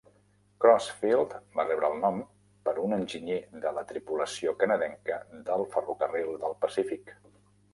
[0.63, 2.17] Crossfield va rebre el nom
[2.69, 7.15] per un enginyer de la tripulació canadenca del ferrocarril del Pacífic.